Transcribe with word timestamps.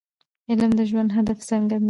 علم 0.49 0.71
د 0.77 0.79
ژوند 0.89 1.09
هدف 1.17 1.39
څرګندوي. 1.49 1.79